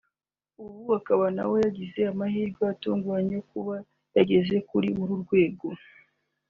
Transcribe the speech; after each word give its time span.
ubu 0.63 0.79
akaba 0.99 1.25
nawe 1.35 1.55
yagize 1.65 1.99
amahirwe 2.11 2.63
atunguranye 2.73 3.31
yo 3.37 3.43
kuba 3.51 3.75
yageze 4.15 4.55
kuri 4.69 4.87
urwo 5.01 5.15
rwego 5.23 5.67